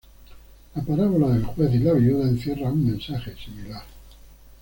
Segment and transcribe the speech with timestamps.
[0.73, 3.83] La parábola del juez y la viuda encierra un mensaje similar.